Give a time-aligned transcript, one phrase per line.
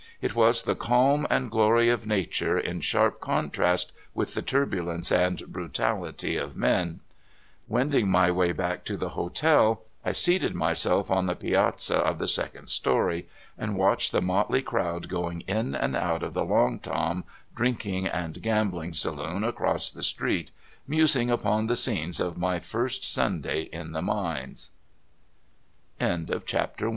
[0.19, 5.45] It was the calm and glory of nature in sharp contrast with the turbulence and
[5.47, 7.01] brutality of men.
[7.67, 12.27] Wending my way back to the hotel, I seated myself on the piazza of the
[12.27, 13.27] second story,
[13.59, 17.23] and watched the motley crowd going in and out of the '* Long Tom
[17.55, 20.51] ''drinking and gambling saloon across the street,
[20.87, 21.77] musing upon the